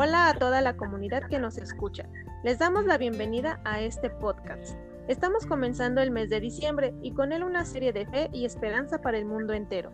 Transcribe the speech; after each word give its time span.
Hola 0.00 0.28
a 0.28 0.34
toda 0.34 0.60
la 0.60 0.76
comunidad 0.76 1.24
que 1.28 1.40
nos 1.40 1.58
escucha. 1.58 2.04
Les 2.44 2.60
damos 2.60 2.84
la 2.84 2.98
bienvenida 2.98 3.60
a 3.64 3.80
este 3.80 4.10
podcast. 4.10 4.78
Estamos 5.08 5.44
comenzando 5.44 6.00
el 6.00 6.12
mes 6.12 6.30
de 6.30 6.38
diciembre 6.38 6.94
y 7.02 7.14
con 7.14 7.32
él 7.32 7.42
una 7.42 7.64
serie 7.64 7.92
de 7.92 8.06
fe 8.06 8.30
y 8.32 8.44
esperanza 8.44 9.00
para 9.00 9.18
el 9.18 9.24
mundo 9.24 9.54
entero. 9.54 9.90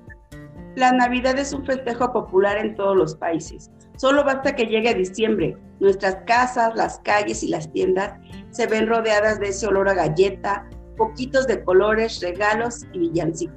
La 0.76 0.92
Navidad 0.92 1.38
es 1.38 1.54
un 1.54 1.64
festejo 1.64 2.12
popular 2.12 2.58
en 2.58 2.74
todos 2.74 2.94
los 2.94 3.14
países. 3.14 3.70
Solo 3.96 4.22
basta 4.24 4.54
que 4.54 4.66
llegue 4.66 4.92
diciembre. 4.92 5.56
Nuestras 5.80 6.16
casas, 6.26 6.76
las 6.76 6.98
calles 6.98 7.42
y 7.42 7.48
las 7.48 7.72
tiendas 7.72 8.12
se 8.50 8.66
ven 8.66 8.86
rodeadas 8.86 9.40
de 9.40 9.48
ese 9.48 9.66
olor 9.68 9.88
a 9.88 9.94
galleta, 9.94 10.68
poquitos 10.98 11.46
de 11.46 11.64
colores, 11.64 12.20
regalos 12.20 12.84
y 12.92 12.98
villancicos. 12.98 13.56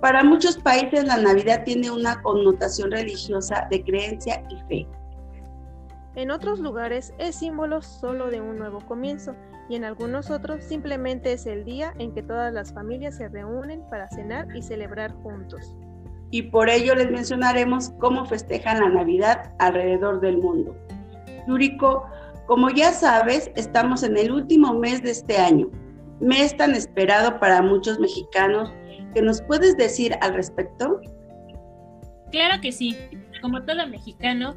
Para 0.00 0.24
muchos 0.24 0.58
países 0.58 1.04
la 1.04 1.18
Navidad 1.18 1.62
tiene 1.64 1.92
una 1.92 2.20
connotación 2.22 2.90
religiosa 2.90 3.68
de 3.70 3.84
creencia 3.84 4.42
y 4.50 4.56
fe. 4.68 5.03
En 6.16 6.30
otros 6.30 6.60
lugares 6.60 7.12
es 7.18 7.34
símbolo 7.36 7.82
solo 7.82 8.30
de 8.30 8.40
un 8.40 8.56
nuevo 8.56 8.80
comienzo 8.80 9.34
y 9.68 9.74
en 9.74 9.84
algunos 9.84 10.30
otros 10.30 10.62
simplemente 10.62 11.32
es 11.32 11.46
el 11.46 11.64
día 11.64 11.92
en 11.98 12.12
que 12.12 12.22
todas 12.22 12.52
las 12.52 12.72
familias 12.72 13.16
se 13.16 13.28
reúnen 13.28 13.82
para 13.90 14.08
cenar 14.08 14.46
y 14.54 14.62
celebrar 14.62 15.12
juntos. 15.22 15.74
Y 16.30 16.42
por 16.42 16.68
ello 16.68 16.94
les 16.94 17.10
mencionaremos 17.10 17.90
cómo 17.98 18.26
festejan 18.26 18.80
la 18.80 18.88
Navidad 18.88 19.52
alrededor 19.58 20.20
del 20.20 20.38
mundo. 20.38 20.76
Yuriko, 21.48 22.04
como 22.46 22.70
ya 22.70 22.92
sabes, 22.92 23.50
estamos 23.56 24.02
en 24.02 24.16
el 24.16 24.30
último 24.30 24.74
mes 24.74 25.02
de 25.02 25.10
este 25.10 25.36
año, 25.36 25.68
mes 26.20 26.56
tan 26.56 26.74
esperado 26.74 27.40
para 27.40 27.60
muchos 27.62 27.98
mexicanos. 27.98 28.72
¿Qué 29.14 29.22
nos 29.22 29.42
puedes 29.42 29.76
decir 29.76 30.16
al 30.20 30.34
respecto? 30.34 31.00
Claro 32.30 32.60
que 32.60 32.72
sí. 32.72 32.96
Como 33.40 33.62
todo 33.64 33.86
mexicano, 33.86 34.54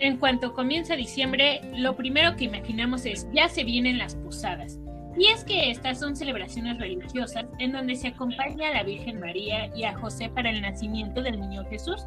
en 0.00 0.16
cuanto 0.16 0.54
comienza 0.54 0.96
diciembre, 0.96 1.60
lo 1.76 1.94
primero 1.94 2.34
que 2.34 2.44
imaginamos 2.44 3.04
es 3.04 3.28
ya 3.32 3.48
se 3.48 3.64
vienen 3.64 3.98
las 3.98 4.16
posadas. 4.16 4.78
Y 5.18 5.26
es 5.26 5.44
que 5.44 5.70
estas 5.70 5.98
son 5.98 6.16
celebraciones 6.16 6.78
religiosas 6.78 7.44
en 7.58 7.72
donde 7.72 7.96
se 7.96 8.08
acompaña 8.08 8.68
a 8.68 8.74
la 8.74 8.82
Virgen 8.82 9.20
María 9.20 9.70
y 9.76 9.84
a 9.84 9.98
José 9.98 10.30
para 10.30 10.50
el 10.50 10.62
nacimiento 10.62 11.22
del 11.22 11.38
niño 11.38 11.64
Jesús. 11.68 12.06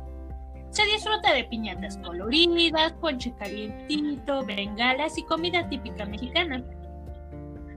Se 0.72 0.84
disfruta 0.86 1.34
de 1.34 1.44
piñatas 1.44 1.98
coloridas, 1.98 2.94
ponche 2.94 3.32
calientito, 3.38 4.44
bengalas 4.44 5.18
y 5.20 5.24
comida 5.24 5.70
típica 5.70 6.06
mexicana. 6.06 6.64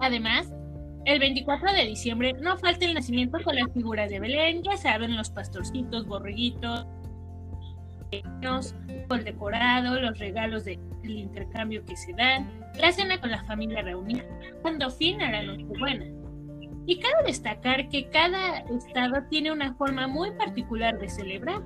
Además, 0.01 0.51
el 1.05 1.19
24 1.19 1.73
de 1.73 1.85
diciembre 1.85 2.33
no 2.41 2.57
falta 2.57 2.87
el 2.87 2.95
nacimiento 2.95 3.39
con 3.45 3.57
las 3.57 3.71
figuras 3.73 4.09
de 4.09 4.19
Belén, 4.19 4.63
ya 4.63 4.77
saben, 4.79 5.17
los 5.17 5.31
pastorcitos, 5.31 6.07
borreguitos, 6.07 6.87
el 9.15 9.25
decorado, 9.25 10.01
los 10.01 10.19
regalos 10.19 10.65
del 10.65 10.79
intercambio 11.05 11.85
que 11.85 11.97
se 11.97 12.13
dan, 12.13 12.51
la 12.81 12.93
cena 12.93 13.21
con 13.21 13.31
la 13.31 13.45
familia 13.45 13.83
reunida, 13.83 14.25
dando 14.63 14.91
fin 14.91 15.21
a 15.23 15.31
la 15.31 15.43
Nochebuena. 15.43 16.07
Y 16.87 17.01
cabe 17.01 17.25
destacar 17.27 17.89
que 17.89 18.09
cada 18.11 18.59
estado 18.59 19.25
tiene 19.29 19.51
una 19.51 19.75
forma 19.75 20.07
muy 20.07 20.31
particular 20.33 20.99
de 20.99 21.09
celebrar. 21.09 21.63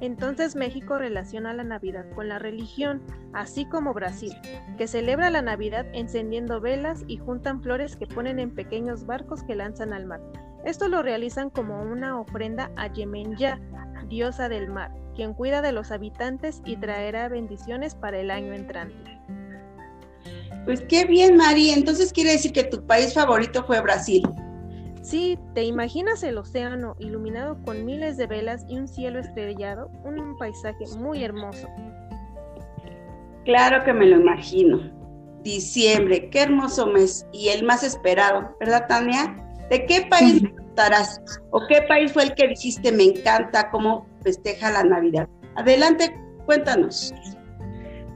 Entonces 0.00 0.56
México 0.56 0.98
relaciona 0.98 1.54
la 1.54 1.64
Navidad 1.64 2.04
con 2.14 2.28
la 2.28 2.38
religión, 2.38 3.02
así 3.32 3.64
como 3.64 3.94
Brasil, 3.94 4.32
que 4.76 4.88
celebra 4.88 5.30
la 5.30 5.40
Navidad 5.40 5.86
encendiendo 5.94 6.60
velas 6.60 7.04
y 7.06 7.16
juntan 7.16 7.62
flores 7.62 7.96
que 7.96 8.06
ponen 8.06 8.38
en 8.38 8.54
pequeños 8.54 9.06
barcos 9.06 9.42
que 9.42 9.56
lanzan 9.56 9.94
al 9.94 10.04
mar. 10.04 10.20
Esto 10.66 10.88
lo 10.88 11.00
realizan 11.00 11.48
como 11.48 11.80
una 11.80 12.18
ofrenda 12.18 12.70
a 12.76 12.92
Yemenyá, 12.92 13.58
diosa 14.08 14.48
del 14.48 14.68
mar, 14.68 14.92
quien 15.14 15.34
cuida 15.34 15.62
de 15.62 15.72
los 15.72 15.90
habitantes 15.90 16.62
y 16.64 16.76
traerá 16.76 17.28
bendiciones 17.28 17.94
para 17.94 18.18
el 18.18 18.30
año 18.30 18.52
entrante. 18.52 19.18
Pues 20.64 20.82
qué 20.88 21.04
bien, 21.04 21.36
Mari. 21.36 21.70
Entonces 21.70 22.12
quiere 22.12 22.32
decir 22.32 22.52
que 22.52 22.64
tu 22.64 22.84
país 22.86 23.14
favorito 23.14 23.64
fue 23.64 23.80
Brasil. 23.80 24.22
Sí, 25.00 25.38
¿te 25.54 25.62
imaginas 25.62 26.24
el 26.24 26.36
océano 26.36 26.96
iluminado 26.98 27.56
con 27.64 27.84
miles 27.84 28.16
de 28.16 28.26
velas 28.26 28.66
y 28.68 28.76
un 28.76 28.88
cielo 28.88 29.20
estrellado? 29.20 29.88
Un 30.04 30.36
paisaje 30.36 30.84
muy 30.98 31.22
hermoso. 31.22 31.68
Claro 33.44 33.84
que 33.84 33.92
me 33.92 34.06
lo 34.06 34.16
imagino. 34.16 34.90
Diciembre, 35.44 36.28
qué 36.30 36.42
hermoso 36.42 36.88
mes 36.88 37.24
y 37.32 37.50
el 37.50 37.64
más 37.64 37.84
esperado, 37.84 38.56
¿verdad, 38.58 38.86
Tania? 38.88 39.36
¿De 39.70 39.86
qué 39.86 40.08
país 40.10 40.42
¿O 41.50 41.60
qué 41.68 41.82
país 41.88 42.12
fue 42.12 42.24
el 42.24 42.34
que 42.34 42.48
dijiste 42.48 42.92
me 42.92 43.04
encanta 43.04 43.70
cómo 43.70 44.06
festeja 44.22 44.70
la 44.70 44.84
Navidad? 44.84 45.28
Adelante, 45.56 46.14
cuéntanos. 46.44 47.14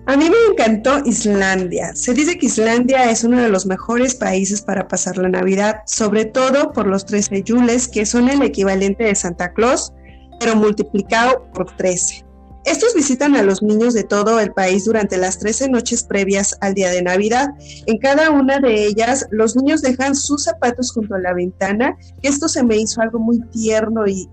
A 0.07 0.17
mí 0.17 0.29
me 0.29 0.37
encantó 0.51 1.03
Islandia. 1.05 1.95
Se 1.95 2.15
dice 2.15 2.39
que 2.39 2.47
Islandia 2.47 3.11
es 3.11 3.23
uno 3.23 3.41
de 3.41 3.49
los 3.49 3.67
mejores 3.67 4.15
países 4.15 4.63
para 4.63 4.89
pasar 4.89 5.19
la 5.19 5.29
Navidad, 5.29 5.83
sobre 5.87 6.25
todo 6.25 6.73
por 6.73 6.87
los 6.87 7.07
13 7.07 7.43
yules, 7.43 7.87
que 7.87 8.07
son 8.07 8.29
el 8.29 8.43
equivalente 8.43 9.05
de 9.05 9.15
Santa 9.15 9.53
Claus, 9.53 9.93
pero 10.39 10.57
multiplicado 10.57 11.51
por 11.53 11.75
13. 11.77 12.25
Estos 12.65 12.95
visitan 12.95 13.37
a 13.37 13.43
los 13.43 13.63
niños 13.63 13.95
de 13.95 14.05
todo 14.05 14.39
el 14.39 14.53
país 14.53 14.85
durante 14.85 15.17
las 15.17 15.39
13 15.39 15.71
noches 15.71 16.05
previas 16.05 16.57
al 16.61 16.75
día 16.75 16.91
de 16.91 17.03
Navidad. 17.03 17.49
En 17.87 17.99
cada 17.99 18.31
una 18.31 18.59
de 18.61 18.85
ellas, 18.85 19.27
los 19.31 19.57
niños 19.57 19.81
dejan 19.81 20.15
sus 20.15 20.45
zapatos 20.45 20.93
junto 20.93 21.15
a 21.15 21.21
la 21.21 21.33
ventana. 21.33 21.97
Esto 22.23 22.49
se 22.49 22.63
me 22.63 22.77
hizo 22.77 23.01
algo 23.01 23.19
muy 23.19 23.41
tierno 23.51 24.05
y, 24.07 24.29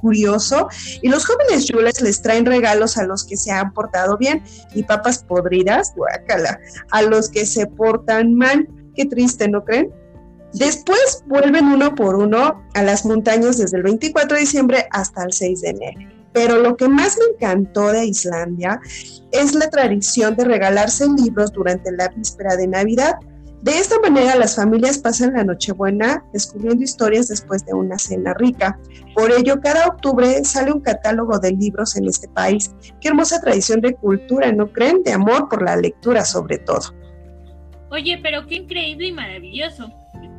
curioso. 0.00 0.68
Y 1.02 1.08
los 1.08 1.26
jóvenes 1.26 1.66
yules 1.66 2.00
les 2.00 2.22
traen 2.22 2.46
regalos 2.46 2.96
a 2.96 3.04
los 3.04 3.24
que 3.24 3.36
se 3.36 3.50
han 3.50 3.72
portado 3.74 4.16
bien 4.16 4.42
y 4.74 4.84
papas 4.84 5.24
podridas, 5.24 5.92
guácala, 5.96 6.58
a 6.92 7.02
los 7.02 7.28
que 7.28 7.44
se 7.46 7.66
portan 7.66 8.34
mal. 8.34 8.68
Qué 8.94 9.06
triste, 9.06 9.48
¿no 9.48 9.64
creen? 9.64 9.92
Después 10.54 11.22
vuelven 11.26 11.66
uno 11.66 11.94
por 11.94 12.16
uno 12.16 12.62
a 12.74 12.82
las 12.82 13.04
montañas 13.04 13.58
desde 13.58 13.76
el 13.76 13.82
24 13.82 14.36
de 14.36 14.40
diciembre 14.40 14.86
hasta 14.90 15.24
el 15.24 15.32
6 15.32 15.60
de 15.60 15.68
enero. 15.68 16.19
Pero 16.32 16.58
lo 16.58 16.76
que 16.76 16.88
más 16.88 17.18
me 17.18 17.34
encantó 17.34 17.90
de 17.92 18.06
Islandia 18.06 18.80
es 19.32 19.54
la 19.54 19.68
tradición 19.68 20.36
de 20.36 20.44
regalarse 20.44 21.06
libros 21.08 21.52
durante 21.52 21.90
la 21.92 22.08
víspera 22.08 22.56
de 22.56 22.68
Navidad. 22.68 23.16
De 23.62 23.72
esta 23.72 23.98
manera 24.00 24.36
las 24.36 24.56
familias 24.56 24.98
pasan 24.98 25.34
la 25.34 25.44
Nochebuena 25.44 26.24
descubriendo 26.32 26.82
historias 26.82 27.28
después 27.28 27.66
de 27.66 27.74
una 27.74 27.98
cena 27.98 28.32
rica. 28.34 28.78
Por 29.14 29.30
ello, 29.32 29.60
cada 29.60 29.86
octubre 29.86 30.42
sale 30.44 30.72
un 30.72 30.80
catálogo 30.80 31.38
de 31.38 31.52
libros 31.52 31.94
en 31.96 32.08
este 32.08 32.26
país. 32.28 32.74
Qué 33.00 33.08
hermosa 33.08 33.40
tradición 33.40 33.82
de 33.82 33.94
cultura, 33.94 34.50
¿no 34.52 34.72
creen? 34.72 35.02
De 35.02 35.12
amor 35.12 35.48
por 35.48 35.62
la 35.62 35.76
lectura 35.76 36.24
sobre 36.24 36.58
todo. 36.58 36.94
Oye, 37.90 38.18
pero 38.22 38.46
qué 38.46 38.56
increíble 38.56 39.08
y 39.08 39.12
maravilloso. 39.12 39.92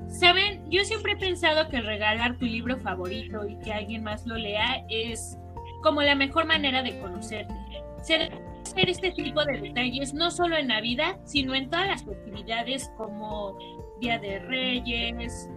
Saben, 0.07 0.67
yo 0.69 0.83
siempre 0.83 1.13
he 1.13 1.17
pensado 1.17 1.69
que 1.69 1.81
regalar 1.81 2.37
tu 2.37 2.45
libro 2.45 2.79
favorito 2.79 3.47
y 3.47 3.57
que 3.59 3.71
alguien 3.71 4.03
más 4.03 4.25
lo 4.25 4.35
lea 4.35 4.83
es 4.89 5.37
como 5.81 6.01
la 6.01 6.15
mejor 6.15 6.45
manera 6.45 6.83
de 6.83 6.99
conocerte. 6.99 7.53
Hacer 7.99 8.89
este 8.89 9.11
tipo 9.11 9.43
de 9.43 9.59
detalles 9.59 10.13
no 10.13 10.31
solo 10.31 10.55
en 10.55 10.67
Navidad, 10.67 11.17
sino 11.25 11.53
en 11.53 11.69
todas 11.69 11.87
las 11.87 12.03
festividades 12.03 12.89
como 12.97 13.57
Día 13.99 14.17
de 14.19 14.39
Reyes, 14.39 15.49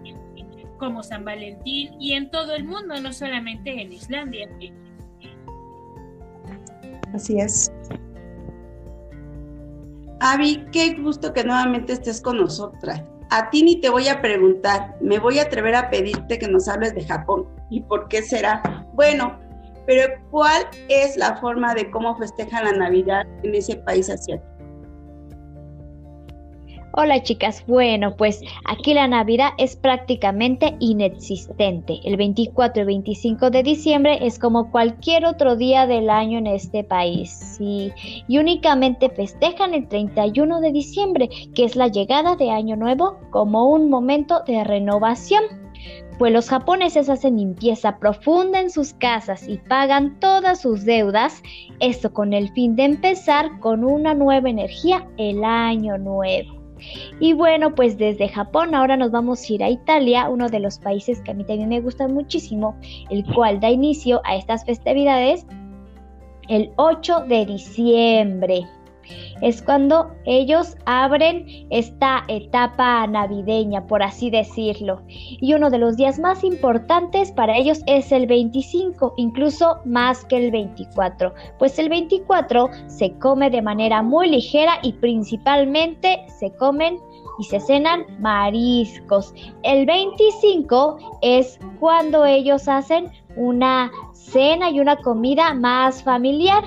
como 0.78 1.02
San 1.02 1.24
Valentín 1.24 1.94
y 2.00 2.12
en 2.14 2.30
todo 2.30 2.54
el 2.54 2.64
mundo, 2.64 3.00
no 3.00 3.12
solamente 3.12 3.80
en 3.80 3.92
Islandia. 3.92 4.48
Así 7.14 7.38
es. 7.38 7.72
Avi, 10.20 10.64
qué 10.72 10.94
gusto 10.94 11.32
que 11.32 11.44
nuevamente 11.44 11.92
estés 11.92 12.20
con 12.20 12.38
nosotras. 12.38 13.02
A 13.30 13.50
ti 13.50 13.62
ni 13.62 13.80
te 13.80 13.90
voy 13.90 14.08
a 14.08 14.20
preguntar, 14.20 14.96
me 15.00 15.18
voy 15.18 15.38
a 15.38 15.42
atrever 15.42 15.74
a 15.74 15.90
pedirte 15.90 16.38
que 16.38 16.48
nos 16.48 16.68
hables 16.68 16.94
de 16.94 17.04
Japón. 17.04 17.46
¿Y 17.70 17.80
por 17.82 18.08
qué 18.08 18.22
será? 18.22 18.86
Bueno, 18.94 19.38
pero 19.86 20.14
¿cuál 20.30 20.66
es 20.88 21.16
la 21.16 21.36
forma 21.36 21.74
de 21.74 21.90
cómo 21.90 22.16
festejan 22.16 22.64
la 22.64 22.72
Navidad 22.72 23.26
en 23.42 23.54
ese 23.54 23.76
país 23.76 24.08
asiático? 24.10 24.54
Hola 26.96 27.20
chicas, 27.24 27.64
bueno 27.66 28.14
pues 28.14 28.40
aquí 28.66 28.94
la 28.94 29.08
Navidad 29.08 29.48
es 29.58 29.74
prácticamente 29.74 30.76
inexistente. 30.78 31.98
El 32.04 32.16
24 32.16 32.82
y 32.82 32.86
25 32.86 33.50
de 33.50 33.64
diciembre 33.64 34.24
es 34.24 34.38
como 34.38 34.70
cualquier 34.70 35.26
otro 35.26 35.56
día 35.56 35.88
del 35.88 36.08
año 36.08 36.38
en 36.38 36.46
este 36.46 36.84
país 36.84 37.56
y 37.58 37.92
únicamente 38.28 39.10
festejan 39.10 39.74
el 39.74 39.88
31 39.88 40.60
de 40.60 40.70
diciembre, 40.70 41.28
que 41.56 41.64
es 41.64 41.74
la 41.74 41.88
llegada 41.88 42.36
de 42.36 42.50
Año 42.50 42.76
Nuevo 42.76 43.18
como 43.30 43.70
un 43.70 43.90
momento 43.90 44.44
de 44.46 44.62
renovación 44.62 45.63
pues 46.18 46.32
los 46.32 46.48
japoneses 46.48 47.08
hacen 47.08 47.36
limpieza 47.36 47.98
profunda 47.98 48.60
en 48.60 48.70
sus 48.70 48.94
casas 48.94 49.48
y 49.48 49.58
pagan 49.58 50.18
todas 50.20 50.60
sus 50.60 50.84
deudas, 50.84 51.42
esto 51.80 52.12
con 52.12 52.32
el 52.32 52.52
fin 52.52 52.76
de 52.76 52.84
empezar 52.84 53.58
con 53.60 53.84
una 53.84 54.14
nueva 54.14 54.48
energía 54.48 55.06
el 55.16 55.42
año 55.44 55.98
nuevo. 55.98 56.54
Y 57.20 57.32
bueno, 57.32 57.74
pues 57.74 57.96
desde 57.96 58.28
Japón 58.28 58.74
ahora 58.74 58.96
nos 58.96 59.10
vamos 59.10 59.48
a 59.48 59.52
ir 59.52 59.64
a 59.64 59.70
Italia, 59.70 60.28
uno 60.28 60.48
de 60.48 60.60
los 60.60 60.78
países 60.78 61.20
que 61.22 61.30
a 61.30 61.34
mí 61.34 61.44
también 61.44 61.68
me 61.68 61.80
gusta 61.80 62.08
muchísimo, 62.08 62.76
el 63.10 63.24
cual 63.32 63.60
da 63.60 63.70
inicio 63.70 64.20
a 64.24 64.36
estas 64.36 64.64
festividades 64.64 65.46
el 66.48 66.70
8 66.76 67.24
de 67.26 67.46
diciembre 67.46 68.66
es 69.40 69.62
cuando 69.62 70.10
ellos 70.24 70.76
abren 70.86 71.46
esta 71.70 72.24
etapa 72.28 73.06
navideña, 73.06 73.86
por 73.86 74.02
así 74.02 74.30
decirlo. 74.30 75.02
Y 75.08 75.54
uno 75.54 75.70
de 75.70 75.78
los 75.78 75.96
días 75.96 76.18
más 76.18 76.44
importantes 76.44 77.32
para 77.32 77.56
ellos 77.56 77.80
es 77.86 78.12
el 78.12 78.26
25, 78.26 79.14
incluso 79.16 79.78
más 79.84 80.24
que 80.24 80.36
el 80.36 80.50
24, 80.50 81.34
pues 81.58 81.78
el 81.78 81.88
24 81.88 82.70
se 82.86 83.12
come 83.18 83.50
de 83.50 83.62
manera 83.62 84.02
muy 84.02 84.28
ligera 84.28 84.78
y 84.82 84.92
principalmente 84.94 86.24
se 86.38 86.50
comen 86.52 86.98
y 87.38 87.44
se 87.44 87.60
cenan 87.60 88.04
mariscos. 88.20 89.34
El 89.62 89.86
25 89.86 91.18
es 91.22 91.58
cuando 91.80 92.24
ellos 92.24 92.68
hacen 92.68 93.10
una 93.36 93.90
cena 94.12 94.70
y 94.70 94.80
una 94.80 94.96
comida 94.96 95.54
más 95.54 96.02
familiar 96.02 96.64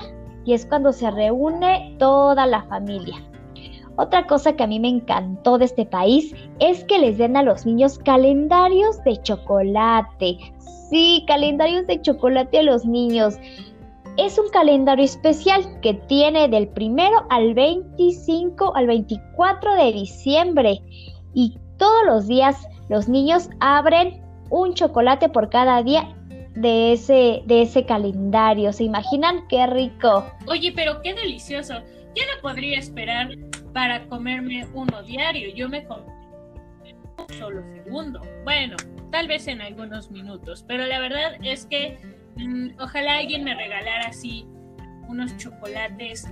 y 0.48 0.54
es 0.54 0.64
cuando 0.64 0.94
se 0.94 1.10
reúne 1.10 1.94
toda 1.98 2.46
la 2.46 2.62
familia. 2.62 3.16
Otra 3.96 4.26
cosa 4.26 4.54
que 4.54 4.62
a 4.62 4.66
mí 4.66 4.80
me 4.80 4.88
encantó 4.88 5.58
de 5.58 5.66
este 5.66 5.84
país 5.84 6.34
es 6.58 6.84
que 6.84 6.98
les 6.98 7.18
den 7.18 7.36
a 7.36 7.42
los 7.42 7.66
niños 7.66 7.98
calendarios 7.98 8.96
de 9.04 9.20
chocolate. 9.20 10.38
Sí, 10.88 11.22
calendarios 11.26 11.86
de 11.86 12.00
chocolate 12.00 12.60
a 12.60 12.62
los 12.62 12.86
niños. 12.86 13.36
Es 14.16 14.38
un 14.38 14.48
calendario 14.48 15.04
especial 15.04 15.80
que 15.82 15.92
tiene 15.92 16.48
del 16.48 16.68
primero 16.68 17.26
al 17.28 17.52
25 17.52 18.74
al 18.74 18.86
24 18.86 19.74
de 19.74 19.92
diciembre 19.92 20.80
y 21.34 21.58
todos 21.76 22.06
los 22.06 22.26
días 22.26 22.56
los 22.88 23.06
niños 23.06 23.50
abren 23.60 24.22
un 24.48 24.72
chocolate 24.72 25.28
por 25.28 25.50
cada 25.50 25.82
día 25.82 26.17
de 26.54 26.92
ese, 26.92 27.42
de 27.46 27.62
ese 27.62 27.84
calendario. 27.84 28.72
¿Se 28.72 28.84
imaginan 28.84 29.46
qué 29.48 29.66
rico? 29.66 30.24
Oye, 30.46 30.72
pero 30.74 31.00
qué 31.02 31.14
delicioso. 31.14 31.74
Yo 32.14 32.24
no 32.34 32.42
podría 32.42 32.78
esperar 32.78 33.30
para 33.72 34.06
comerme 34.06 34.66
uno 34.74 35.02
diario. 35.02 35.54
Yo 35.54 35.68
me 35.68 35.84
como 35.84 36.06
un 37.18 37.34
solo 37.38 37.62
segundo. 37.72 38.20
Bueno, 38.44 38.76
tal 39.10 39.28
vez 39.28 39.46
en 39.46 39.60
algunos 39.60 40.10
minutos, 40.10 40.64
pero 40.66 40.86
la 40.86 40.98
verdad 40.98 41.36
es 41.42 41.66
que 41.66 41.98
mm, 42.36 42.80
ojalá 42.80 43.18
alguien 43.18 43.44
me 43.44 43.54
regalara 43.54 44.08
así 44.08 44.46
unos 45.08 45.36
chocolates. 45.36 46.26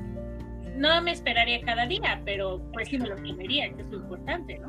No 0.77 1.01
me 1.03 1.13
esperaría 1.13 1.61
cada 1.63 1.87
día, 1.87 2.21
pero 2.25 2.61
pues 2.73 2.89
sí 2.89 2.99
me 2.99 3.09
lo 3.09 3.17
comería, 3.17 3.73
que 3.73 3.83
es 3.83 3.89
lo 3.89 3.99
importante, 3.99 4.59
¿no? 4.59 4.67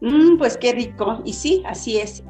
Mm, 0.00 0.38
pues 0.38 0.56
qué 0.56 0.72
rico. 0.72 1.20
Y 1.24 1.32
sí, 1.32 1.62
así 1.66 1.98
es. 1.98 2.24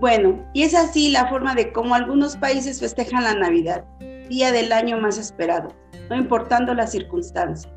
Bueno, 0.00 0.44
y 0.52 0.62
es 0.62 0.74
así 0.74 1.10
la 1.10 1.26
forma 1.28 1.54
de 1.54 1.72
cómo 1.72 1.94
algunos 1.94 2.36
países 2.36 2.80
festejan 2.80 3.24
la 3.24 3.34
Navidad, 3.34 3.84
día 4.28 4.52
del 4.52 4.72
año 4.72 4.98
más 4.98 5.18
esperado, 5.18 5.68
no 6.10 6.16
importando 6.16 6.74
las 6.74 6.92
circunstancias. 6.92 7.72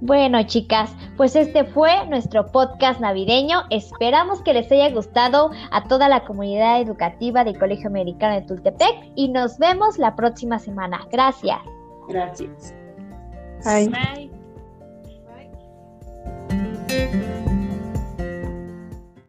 Bueno, 0.00 0.42
chicas, 0.44 0.90
pues 1.18 1.36
este 1.36 1.64
fue 1.64 2.06
nuestro 2.08 2.46
podcast 2.46 3.00
navideño. 3.00 3.64
Esperamos 3.68 4.40
que 4.40 4.54
les 4.54 4.72
haya 4.72 4.90
gustado 4.90 5.50
a 5.70 5.84
toda 5.88 6.08
la 6.08 6.24
comunidad 6.24 6.80
educativa 6.80 7.44
del 7.44 7.58
Colegio 7.58 7.88
Americano 7.88 8.36
de 8.36 8.42
Tultepec 8.42 9.12
y 9.14 9.28
nos 9.28 9.58
vemos 9.58 9.98
la 9.98 10.16
próxima 10.16 10.58
semana. 10.58 11.06
Gracias. 11.12 11.58
Gracias. 12.08 12.74
Bye. 13.62 14.39